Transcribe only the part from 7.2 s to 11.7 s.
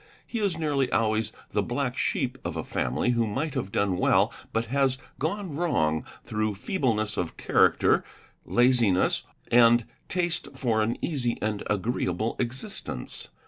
character, laziness, and taste for an easy and